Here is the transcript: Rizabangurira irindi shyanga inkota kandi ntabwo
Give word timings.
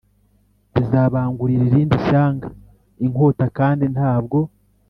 Rizabangurira 0.75 1.63
irindi 1.69 1.95
shyanga 2.05 2.47
inkota 3.05 3.45
kandi 3.57 3.85
ntabwo 3.95 4.37